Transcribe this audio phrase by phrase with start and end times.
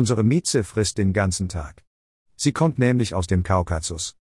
[0.00, 1.84] Unsere Mieze frisst den ganzen Tag.
[2.34, 4.12] Sie kommt nämlich aus dem Kaukasus.